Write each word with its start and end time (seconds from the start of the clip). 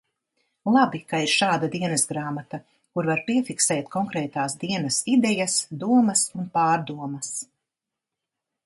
Labi, 0.75 1.01
ka 1.11 1.17
ir 1.25 1.29
šāda 1.33 1.69
dienasgrāmata, 1.75 2.61
kur 2.95 3.11
var 3.11 3.21
piefiksēt 3.29 3.93
konkrētās 3.97 4.59
dienas 4.65 4.99
idejas, 5.19 5.63
domas 5.87 6.27
un 6.41 6.51
pārdomas. 6.59 7.33